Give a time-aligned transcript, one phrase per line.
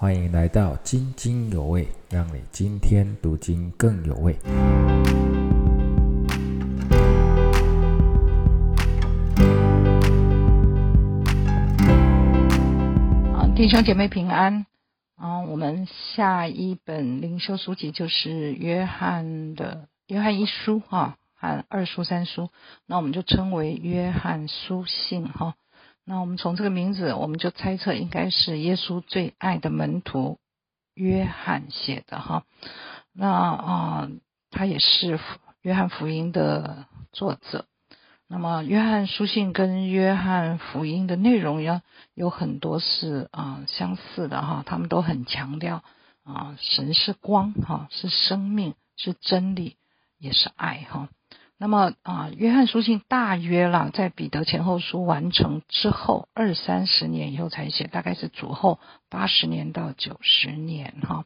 [0.00, 4.32] 欢迎来到津津有味，让你今天读经更有味。
[13.34, 14.66] 啊，弟兄姐妹平安。
[15.16, 22.50] 啊，我们下一本灵修书籍就是约翰的约翰一书哈，和二书三书，
[22.86, 25.56] 那我们就称为约翰书信哈。
[26.08, 30.38] 那我们从这个名字，我们就猜测应该是耶稣最爱的门徒
[30.94, 32.44] 约翰写的哈。
[33.12, 34.08] 那啊，
[34.50, 35.20] 他也是
[35.60, 37.66] 约翰福音的作者。
[38.26, 41.82] 那么约翰书信跟约翰福音的内容要
[42.14, 45.84] 有很多是啊相似的哈，他们都很强调
[46.24, 49.76] 啊神是光哈，是生命，是真理，
[50.18, 51.10] 也是爱哈。
[51.60, 58.78] 那么啊，约翰书信大约啦，在彼得前后书完成之后二三十年以后才写，大概是主后
[59.10, 61.24] 八十年到九十年哈。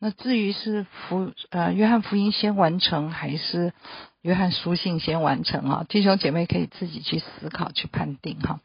[0.00, 3.72] 那至于是福呃约翰福音先完成，还是
[4.20, 5.86] 约翰书信先完成啊？
[5.88, 8.58] 弟兄姐妹可以自己去思考去判定哈。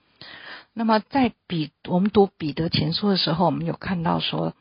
[0.74, 4.56] 那么在彼我们读彼得前书的时候，我们有看到说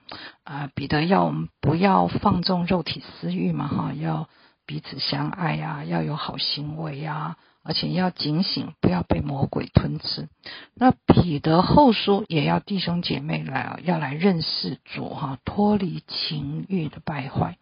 [0.44, 4.28] 啊，彼得要我们不要放纵肉体私欲嘛哈，要。
[4.66, 10.28] 彼此相爱呀，要有好行为呀，而且要警醒，不要被魔鬼吞吃。
[10.74, 17.58] 那彼得后书也要弟兄姐妹来啊，要来认识主哈，脱离情欲的败坏，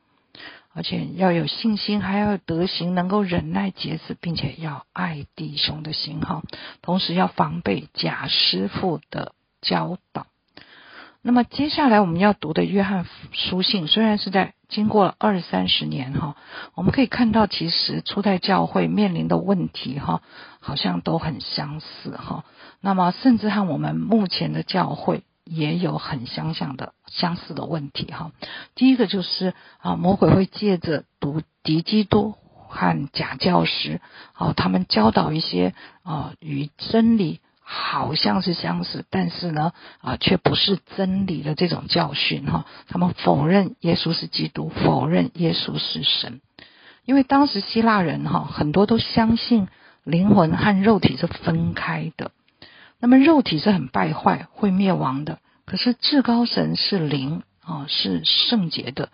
[0.73, 6.43] 而且要有信心，还要德行，能够忍耐节制，并且要爱弟兄的心哈。
[6.83, 10.27] 同时要防备假师傅的教导。
[11.23, 16.35] 那么接下来我们要读的约翰书信，虽然是在经过了二三十年哈，
[16.75, 20.23] 我们可以看到，其实初代教会面临的问题哈，
[20.61, 22.45] 好像都很相似哈。
[22.81, 28.33] 那么甚至和我们目前的教会也有很相像的相似的问题哈。
[28.75, 32.35] 第一个就是啊，魔鬼会借着读敌基督
[32.67, 34.01] 和假教师，
[34.39, 37.41] 哦，他们教导一些啊与真理。
[37.73, 42.67] 好像是相似，但是呢，啊，却不是真理的这种教训哈。
[42.89, 46.41] 他们否认耶稣是基督，否认耶稣是神。
[47.05, 49.69] 因为当时希腊人哈，很多都相信
[50.03, 52.33] 灵魂和肉体是分开的。
[52.99, 59.11] 那么肉体是很败坏、会灭亡的，可是至高神是灵啊，是圣洁的，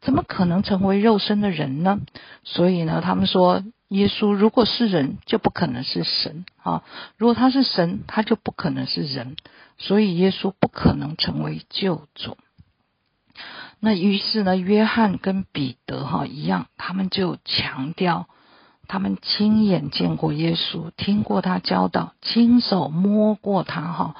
[0.00, 1.98] 怎么可能成为肉身的人呢？
[2.44, 3.64] 所以呢，他们说。
[3.88, 6.82] 耶稣如果是人，就不可能是神啊！
[7.16, 9.36] 如果他是神，他就不可能是人，
[9.78, 12.36] 所以耶稣不可能成为救主。
[13.80, 18.26] 那于是呢，约翰跟彼得哈一样，他们就强调。
[18.90, 24.16] 他们亲眼见过耶稣，听过他教导，亲手摸过他哈。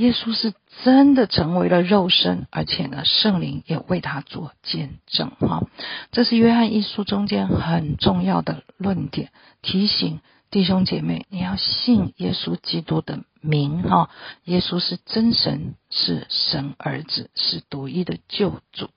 [0.00, 5.66] 耶稣是真的成为了肉身，而且呢，圣灵也为他做见证哈。
[6.10, 9.30] 这是约翰一书中间很重要的论点，
[9.60, 14.08] 提醒弟兄姐妹，你要信耶稣基督的名哈。
[14.44, 18.88] 耶稣是真神，是神儿子，是独一的救主。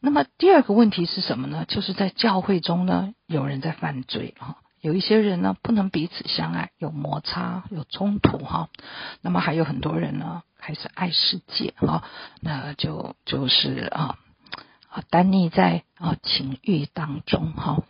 [0.00, 1.64] 那么第二个问题是什么呢？
[1.68, 8.68] 就是在教会中呢，有人在犯罪哈，有一些人呢不能彼此相爱，有摩擦，有冲突哈。
[9.20, 12.04] 那么还有很多人呢，还是爱世界哈，
[12.40, 14.18] 那就就是啊
[14.88, 17.82] 啊，单溺在啊情欲当中哈。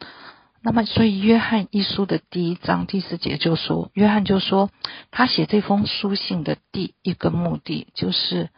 [0.60, 4.70] 那么所以约翰一书的第一章第四节就说，约翰就说
[5.10, 8.50] 他写这封书信的第一个目的就是。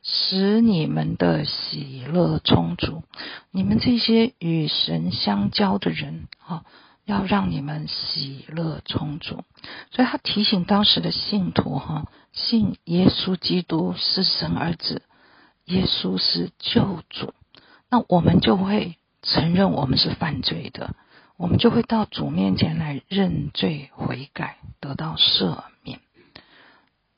[0.00, 3.02] 使你们的喜乐充足，
[3.50, 6.64] 你们这些与神相交的人啊，
[7.08, 9.42] 要让你们喜乐充足。
[9.90, 15.00] 所以他提醒当时的信徒哈，信耶稣基督是神儿子，
[15.64, 17.32] 耶稣是救主，
[17.88, 20.94] 那我们就会承认我们是犯罪的，
[21.38, 26.00] 我们就会到主面前来认罪悔改，得到赦免，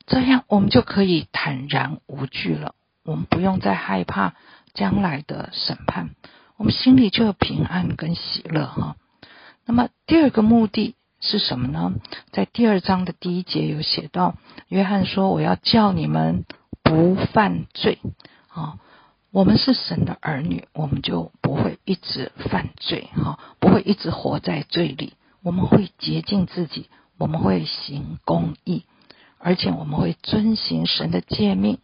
[0.07, 2.75] 这样我们就可以坦然无惧了。
[3.03, 4.35] 我们不用再害怕
[4.73, 6.11] 将来的审判，
[6.55, 8.95] 我们心里就有平安跟喜乐哈。
[9.71, 11.93] 那么第二个目的是什么呢？
[12.33, 14.35] 在第二章的第一节有写到，
[14.67, 16.43] 约翰说：“我要叫你们
[16.83, 17.99] 不犯罪
[18.49, 18.79] 啊！
[19.31, 25.13] 我们是神的儿女，我们就不会一直犯罪哈，不会一直活在罪里。
[25.41, 28.83] 我们会洁净自己，我们会行公义，
[29.37, 31.77] 而且我们会遵行神的诫命。”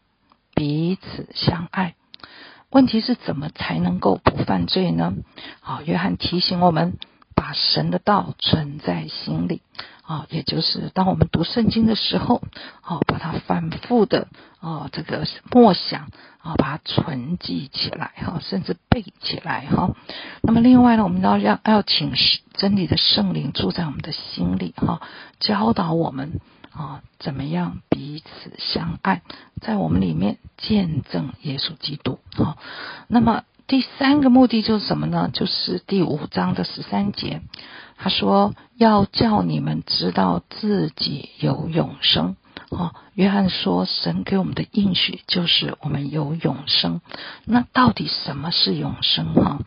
[0.54, 1.96] 彼此相爱，
[2.70, 5.14] 问题是怎么才能够不犯罪呢？
[5.62, 6.98] 好，约翰提醒我们，
[7.38, 9.62] 把神的道存在心里。
[10.08, 12.42] 啊，也就是当我们读圣经的时候，
[12.80, 14.30] 啊，把它反复的
[14.62, 16.08] 啊，这个默想
[16.40, 19.98] 啊，把它存记起来哈，甚至背起来哈。
[20.42, 22.14] 那么另外呢，我们要要要请
[22.54, 25.02] 真理的圣灵住在我们的心里哈，
[25.42, 26.40] 教导我们
[26.72, 29.24] 啊，怎么样彼此相爱，
[29.60, 32.58] 在我们里面见证耶稣基督哈。
[33.10, 35.30] 那么第三个目的就是什么呢？
[35.32, 37.42] 就是第五章的十三节。
[37.98, 42.38] 他说：“要叫你们知道自己有永生。”
[42.70, 47.02] 哦，约翰说：“神给我们的应许就是我们有永生。
[47.44, 49.34] 那到底什么是永生？
[49.34, 49.60] 哈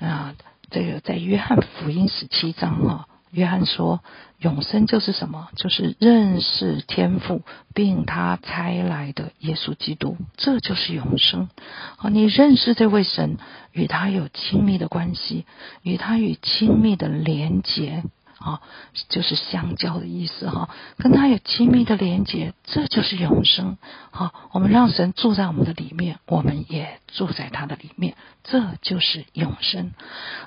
[0.00, 0.34] 啊，
[0.70, 4.00] 这个在约翰福音十七章哈。”约翰说
[4.40, 5.48] ：“永生就是什么？
[5.56, 7.42] 就是认识天赋，
[7.74, 11.48] 并他差来的耶稣基督，这就是永生。
[11.96, 13.36] 啊，你认识这位神，
[13.72, 15.46] 与他有亲密的关系，
[15.82, 18.02] 与他有亲密的连结。”
[18.38, 18.60] 啊，
[19.08, 23.78] 就是相交的意思哈，跟他有亲密的连接，这就是永生。
[24.12, 28.14] 好，我们让神住在我们的里面，我们也住在他的里面，
[28.44, 29.92] 这就是永生。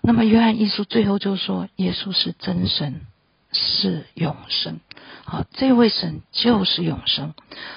[0.02, 3.02] 那么约翰一书最后就说，耶稣是真神，
[3.52, 4.80] 是永生。
[5.26, 7.34] 好，这位神就是永生。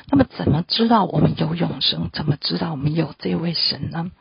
[0.06, 2.08] 那么怎么知道我们有永生？
[2.12, 4.12] 怎么知道我们有这位神呢？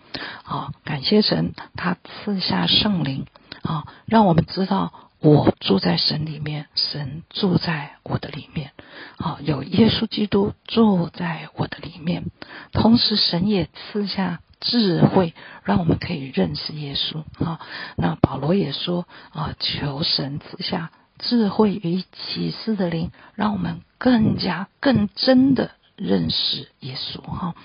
[0.43, 3.27] 好，感谢神，他赐下圣灵，
[3.61, 4.91] 啊，让我们知道。
[5.23, 8.71] 我住在神里面，神住在我的里面，
[9.17, 12.25] 好，有耶稣基督住在我的里面。
[12.73, 15.33] 同时，神也赐下智慧，
[15.63, 17.23] 让我们可以认识耶稣。
[17.41, 17.61] 啊，
[17.95, 25.71] 那保罗也说啊，求神赐下智慧与启示的灵，让我们更加更真的。
[25.95, 27.55] 认识耶稣哈，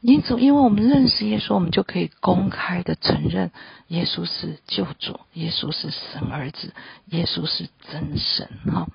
[0.00, 3.50] 因此，因为我们认识耶稣，我们就可以公开的承认
[3.88, 6.72] 耶稣是救主，耶稣是神儿子，
[7.06, 8.86] 耶稣是真神哈。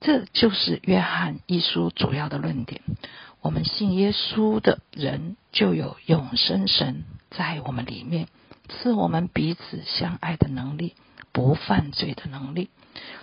[0.00, 2.82] 这就是约翰一书主要的论点。
[3.40, 8.26] 我们信耶稣的人，就有永生神在我们里面，
[8.68, 10.94] 赐我们彼此相爱的能力，
[11.30, 12.70] 不犯罪的能力。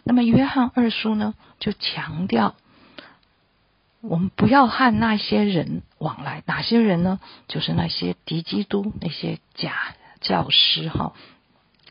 [0.05, 2.55] 那么，约翰二书呢，就强调。
[4.03, 7.21] 我们不要和那些人往来，哪些人呢？
[7.47, 11.13] 就是那些敌基督、那些假教师哈，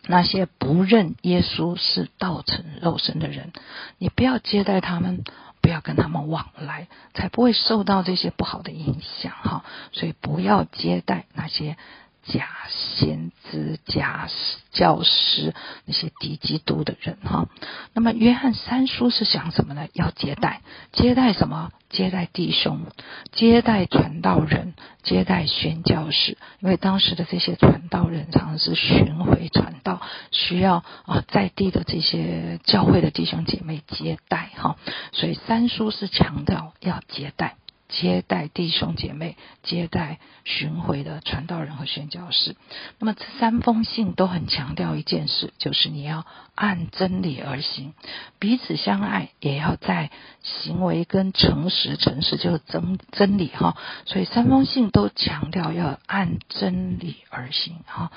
[0.06, 3.52] 那些不认耶稣是道成肉身的人，
[3.96, 5.24] 你不要接待他们，
[5.62, 9.64] 不要跟他们往来，才不会受到这些不好的影响哈。
[9.92, 11.78] 所以不要接待那些。
[12.24, 14.28] 假先知、假
[14.70, 15.54] 教师，
[15.84, 17.48] 那些敌基督的人哈。
[17.94, 19.88] 那么，约翰三书是想什么呢？
[19.92, 21.72] 要接待，接待什么？
[21.90, 22.86] 接待弟兄，
[23.32, 24.72] 接待传道人，
[25.02, 26.38] 接待宣教士。
[26.60, 34.76] 因为当时的这些传道人常常是巡回传道，需要啊在地的这些教会的弟兄姐妹接待哈。
[35.12, 37.56] 所以三书是强调要接待。
[37.92, 42.56] 接待弟兄姐妹，接待巡回的传道人和宣教士。
[42.98, 46.24] 那么这三封信都很强调一件事，就是你要
[46.54, 47.92] 按真理而行，
[48.38, 50.10] 彼此相爱，也要在
[50.42, 53.76] 行为跟诚实，诚实就是真真理哈。
[54.06, 58.10] 所以三封信都强调要按真理而行哈。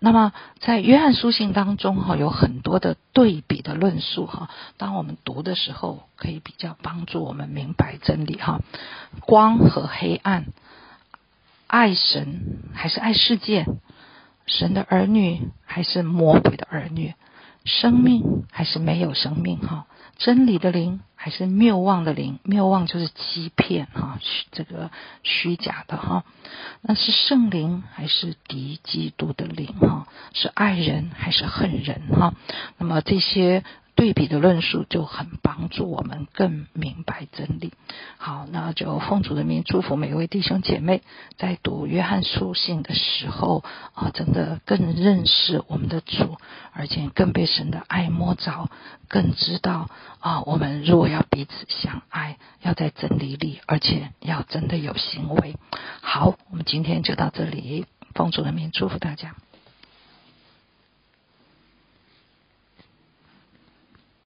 [0.00, 4.50] 那么，在约翰书信当中，哈，有很多的对比的论述，哈。
[4.76, 8.60] 当我们读的时候，可以比较帮助我们明白真理，哈。
[9.20, 10.46] 光和黑暗，
[11.66, 13.66] 爱神还是爱世界？
[14.46, 17.14] 神的儿女还是魔鬼的儿女？
[17.64, 19.58] 生命还是没有生命？
[19.60, 19.86] 哈。
[20.16, 22.38] 真理的灵还是谬妄的灵？
[22.42, 24.18] 谬妄就是欺骗哈，
[24.52, 24.90] 这个
[25.22, 26.24] 虚假的哈。
[26.80, 30.06] 那是圣灵还是敌基督的灵哈？
[30.32, 32.34] 是爱人还是恨人哈？
[32.78, 33.64] 那么这些。
[33.94, 37.72] 对比的论述就很帮助我们更明白真理。
[38.18, 41.02] 好，那就奉主的名祝福每一位弟兄姐妹，
[41.38, 46.36] 在读约翰书信的时候啊，真的更认识我们的主，
[46.72, 48.68] 而且更被神的爱摸着，
[49.08, 55.56] 更知道啊，我们如果要彼此相爱，要在真理里，而且要真的有行为。
[56.02, 59.36] 好，我们今天就到这里，奉主的名祝福大家。